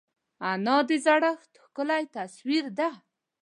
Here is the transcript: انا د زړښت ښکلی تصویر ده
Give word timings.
انا 0.51 0.77
د 0.89 0.91
زړښت 1.05 1.51
ښکلی 1.63 2.03
تصویر 2.15 2.65
ده 2.77 2.89